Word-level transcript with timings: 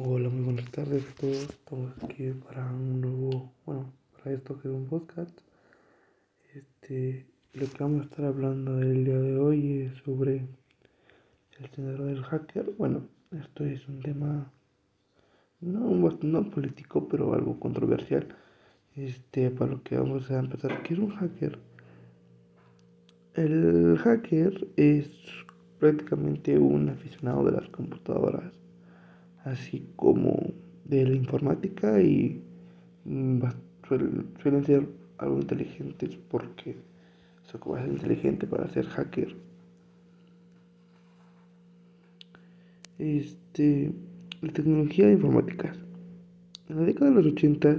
Hola, 0.00 0.28
muy 0.28 0.44
buenas 0.44 0.70
tardes 0.70 1.04
a 1.10 1.14
todos. 1.20 1.42
Estamos 1.50 1.92
aquí 2.04 2.30
para 2.46 2.64
un 2.70 3.00
nuevo, 3.00 3.52
bueno, 3.66 3.92
para 4.12 4.36
esto 4.36 4.56
que 4.60 4.68
es 4.68 4.74
un 4.74 4.86
podcast. 4.86 5.36
Este, 6.54 7.26
lo 7.52 7.66
que 7.66 7.82
vamos 7.82 8.02
a 8.02 8.04
estar 8.04 8.24
hablando 8.26 8.78
el 8.78 9.04
día 9.04 9.18
de 9.18 9.36
hoy 9.40 9.72
es 9.82 9.98
sobre 10.04 10.46
el 11.58 11.68
género 11.74 12.04
del 12.04 12.22
hacker. 12.22 12.74
Bueno, 12.78 13.08
esto 13.32 13.64
es 13.64 13.88
un 13.88 14.00
tema 14.00 14.52
no, 15.60 15.90
no 16.22 16.50
político, 16.50 17.08
pero 17.08 17.34
algo 17.34 17.58
controversial. 17.58 18.28
Este, 18.94 19.50
para 19.50 19.72
lo 19.72 19.82
que 19.82 19.98
vamos 19.98 20.30
a 20.30 20.38
empezar, 20.38 20.80
¿qué 20.84 20.94
es 20.94 21.00
un 21.00 21.10
hacker? 21.10 21.58
El 23.34 23.98
hacker 23.98 24.68
es 24.76 25.10
prácticamente 25.80 26.56
un 26.56 26.88
aficionado 26.88 27.44
de 27.46 27.50
las 27.50 27.68
computadoras, 27.70 28.52
así 29.50 29.86
como 29.96 30.36
de 30.84 31.06
la 31.06 31.14
informática 31.14 32.00
y 32.00 32.42
mm, 33.04 33.40
suelen, 33.86 34.64
ser 34.64 34.88
algo 35.18 35.38
inteligentes 35.38 36.16
porque 36.30 36.76
se 37.50 37.56
ocupa 37.56 37.80
ser 37.80 37.90
inteligente 37.90 38.46
para 38.46 38.68
ser 38.68 38.86
hacker. 38.86 39.36
Este, 42.98 43.92
la 44.42 44.52
tecnología 44.52 45.06
de 45.06 45.12
informática. 45.12 45.74
En 46.68 46.76
la 46.76 46.82
década 46.82 47.10
de 47.10 47.16
los 47.22 47.32
80 47.32 47.76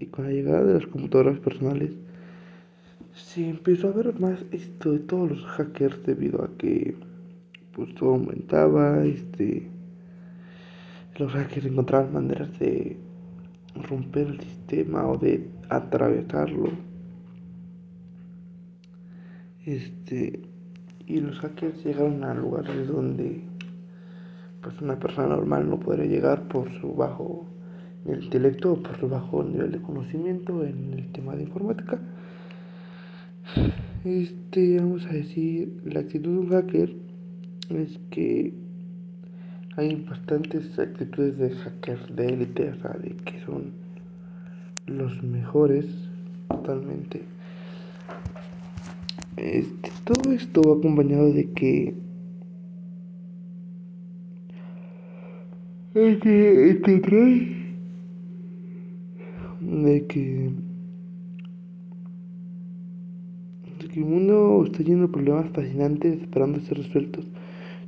y 0.00 0.06
con 0.06 0.26
la 0.26 0.32
llegada 0.32 0.64
de 0.64 0.74
las 0.74 0.86
computadoras 0.86 1.38
personales, 1.38 1.92
se 3.14 3.48
empezó 3.48 3.88
a 3.88 3.92
ver 3.92 4.18
más 4.20 4.44
esto 4.50 4.92
de 4.92 4.98
todos 4.98 5.30
los 5.30 5.44
hackers 5.44 6.04
debido 6.04 6.42
a 6.42 6.50
que 6.58 6.94
pues 7.72 7.94
todo 7.94 8.14
aumentaba, 8.14 9.04
este 9.04 9.70
los 11.18 11.32
hackers 11.32 11.66
encontraban 11.66 12.12
maneras 12.12 12.58
de 12.58 12.98
romper 13.88 14.28
el 14.28 14.40
sistema 14.40 15.06
o 15.06 15.16
de 15.16 15.48
atravesarlo. 15.68 16.70
Este 19.64 20.42
y 21.06 21.20
los 21.20 21.38
hackers 21.38 21.84
llegaron 21.84 22.24
a 22.24 22.34
lugares 22.34 22.88
donde 22.88 23.42
pues 24.60 24.80
una 24.80 24.98
persona 24.98 25.28
normal 25.28 25.68
no 25.70 25.78
podría 25.78 26.06
llegar 26.06 26.48
por 26.48 26.72
su 26.80 26.94
bajo 26.94 27.46
intelecto 28.04 28.72
o 28.72 28.82
por 28.82 28.98
su 28.98 29.08
bajo 29.08 29.42
nivel 29.42 29.72
de 29.72 29.80
conocimiento 29.80 30.64
en 30.64 30.94
el 30.94 31.12
tema 31.12 31.34
de 31.36 31.44
informática. 31.44 32.00
Este, 34.04 34.78
vamos 34.78 35.04
a 35.06 35.12
decir, 35.12 35.80
la 35.84 36.00
actitud 36.00 36.32
de 36.32 36.38
un 36.38 36.48
hacker 36.50 36.96
es 37.70 37.98
que 38.10 38.54
hay 39.76 39.94
bastantes 40.08 40.78
actitudes 40.78 41.36
de 41.36 41.50
hackers 41.50 42.16
de 42.16 42.26
élite, 42.26 42.70
o 42.70 42.80
sea, 42.80 42.92
de 42.92 43.10
que 43.10 43.40
son 43.44 43.72
los 44.86 45.22
mejores 45.22 45.84
totalmente. 46.48 47.22
Este, 49.36 49.90
todo 50.04 50.32
esto 50.32 50.62
va 50.62 50.78
acompañado 50.78 51.30
de 51.32 51.50
que 51.52 51.94
de 55.92 56.18
que, 56.18 56.80
que 56.82 56.98
trae 57.00 57.56
de 59.60 60.06
que 60.06 60.50
el 63.94 64.04
mundo 64.04 64.64
está 64.64 64.82
lleno 64.82 65.02
de 65.02 65.08
problemas 65.08 65.50
fascinantes 65.50 66.20
esperando 66.20 66.60
ser 66.60 66.78
resueltos. 66.78 67.26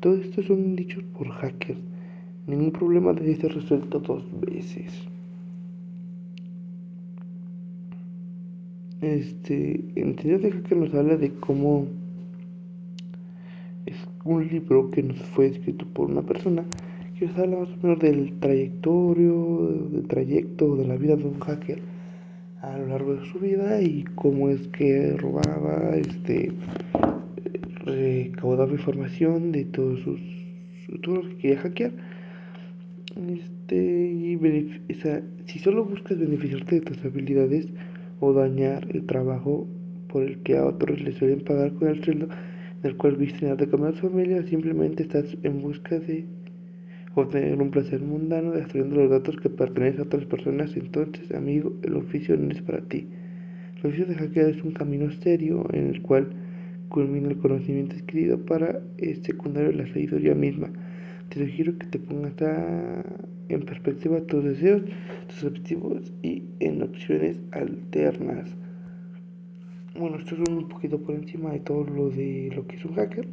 Todo 0.00 0.16
esto 0.16 0.42
son 0.42 0.76
dichos 0.76 1.04
por 1.16 1.28
hackers. 1.28 1.78
Ningún 2.46 2.72
problema 2.72 3.12
debe 3.12 3.36
ser 3.36 3.54
resuelto 3.54 4.00
dos 4.00 4.24
veces. 4.40 4.92
Este, 9.02 9.84
el 9.96 10.18
señor 10.18 10.40
de 10.40 10.52
hacker 10.52 10.76
nos 10.78 10.94
habla 10.94 11.16
de 11.16 11.32
cómo 11.32 11.86
es 13.86 13.96
un 14.24 14.46
libro 14.48 14.90
que 14.90 15.02
nos 15.02 15.18
fue 15.18 15.46
escrito 15.46 15.86
por 15.86 16.10
una 16.10 16.22
persona 16.22 16.64
que 17.18 17.26
nos 17.26 17.38
habla 17.38 17.58
más 17.58 17.68
o 17.68 17.76
menos 17.82 17.98
del 17.98 18.38
trayectorio, 18.40 19.68
del 19.90 20.08
trayecto 20.08 20.76
de 20.76 20.86
la 20.86 20.96
vida 20.96 21.16
de 21.16 21.24
un 21.24 21.40
hacker 21.40 21.80
a 22.62 22.78
lo 22.78 22.86
largo 22.86 23.14
de 23.14 23.26
su 23.26 23.38
vida 23.38 23.82
y 23.82 24.04
cómo 24.14 24.48
es 24.48 24.68
que 24.68 25.16
robaba, 25.16 25.96
este, 25.96 26.52
recaudaba 27.90 28.72
información 28.72 29.52
de 29.52 29.64
todos 29.64 30.00
sus, 30.00 30.20
todo 31.02 31.16
lo 31.16 31.28
que 31.28 31.36
quería 31.36 31.58
hackear. 31.58 31.92
Este, 33.16 34.10
y 34.12 34.36
o 34.36 35.46
si 35.46 35.58
solo 35.58 35.84
buscas 35.84 36.18
beneficiarte 36.18 36.76
de 36.76 36.80
tus 36.80 37.04
habilidades 37.04 37.68
o 38.20 38.32
dañar 38.32 38.86
el 38.94 39.04
trabajo 39.06 39.66
por 40.08 40.22
el 40.22 40.42
que 40.42 40.56
a 40.56 40.64
otros 40.64 41.00
les 41.00 41.16
suelen 41.16 41.40
pagar 41.40 41.72
con 41.74 41.88
el 41.88 42.02
sueldo 42.04 42.28
del 42.82 42.96
cual 42.96 43.16
viste 43.16 43.54
de 43.54 43.68
comer 43.68 43.94
a 43.94 43.96
su 43.96 44.08
familia, 44.08 44.42
simplemente 44.44 45.02
estás 45.02 45.36
en 45.42 45.60
busca 45.60 45.98
de 45.98 46.24
obtener 47.14 47.60
un 47.60 47.70
placer 47.70 48.00
mundano 48.00 48.52
destruyendo 48.52 48.96
los 48.96 49.10
datos 49.10 49.36
que 49.36 49.50
pertenecen 49.50 50.00
a 50.00 50.04
otras 50.04 50.24
personas, 50.24 50.76
entonces, 50.76 51.30
amigo, 51.32 51.74
el 51.82 51.96
oficio 51.96 52.36
no 52.36 52.50
es 52.50 52.62
para 52.62 52.80
ti. 52.80 53.06
El 53.78 53.86
oficio 53.86 54.06
de 54.06 54.14
hackear 54.14 54.50
es 54.50 54.62
un 54.62 54.72
camino 54.72 55.10
serio 55.10 55.66
en 55.72 55.88
el 55.88 56.02
cual 56.02 56.30
culmina 56.90 57.28
el 57.28 57.38
conocimiento 57.38 57.96
adquirido 57.96 58.44
para 58.44 58.82
el 58.98 59.24
secundario 59.24 59.72
la 59.72 59.86
sabiduría 59.86 60.34
misma. 60.34 60.70
Te 61.30 61.38
sugiero 61.38 61.78
que 61.78 61.86
te 61.86 61.98
pongas 61.98 62.34
en 63.48 63.62
perspectiva 63.62 64.20
tus 64.20 64.44
deseos, 64.44 64.82
tus 65.28 65.44
objetivos 65.44 66.12
y 66.22 66.44
en 66.58 66.82
opciones 66.82 67.38
alternas. 67.52 68.50
Bueno, 69.98 70.18
esto 70.18 70.34
es 70.34 70.48
un 70.48 70.68
poquito 70.68 71.00
por 71.00 71.14
encima 71.14 71.52
de 71.52 71.60
todo 71.60 71.84
lo 71.84 72.10
de 72.10 72.50
lo 72.54 72.66
que 72.66 72.76
es 72.76 72.84
un 72.84 72.94
hacker. 72.94 73.28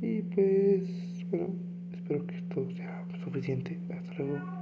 Y 0.00 0.22
pues, 0.22 1.26
bueno, 1.30 1.48
espero 1.92 2.26
que 2.26 2.36
esto 2.36 2.68
sea 2.76 3.04
suficiente. 3.24 3.78
Hasta 3.90 4.22
luego. 4.22 4.61